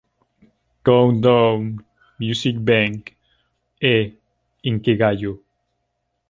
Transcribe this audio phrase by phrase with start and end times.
[0.83, 1.85] Countdown",
[2.17, 3.15] "Music Bank",
[3.79, 4.17] e
[4.63, 5.43] "Inkigayo".